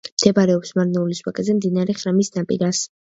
[0.19, 2.81] მდებარეობს მარნეულის ვაკეზე, მდინარე ხრამის ნაპირას.